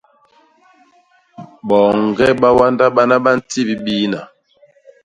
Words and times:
Boñge 1.67 2.27
ba 2.41 2.49
wanda 2.57 2.85
bana 2.95 3.15
ba 3.23 3.31
ntip 3.37 3.69
biina. 3.85 4.19